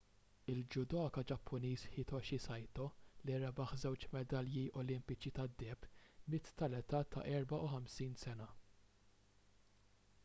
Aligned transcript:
il-judoka 0.51 1.21
ġappuniż 1.31 1.83
hitoshi 1.97 2.39
saito 2.45 2.87
li 3.29 3.35
rebaħ 3.43 3.75
żewġ 3.83 4.07
medalji 4.17 4.65
olimpiċi 4.85 5.35
tad-deheb 5.41 5.87
miet 6.35 6.51
tal-età 6.63 7.05
ta' 7.13 7.27
54 7.37 8.21
sena 8.25 8.51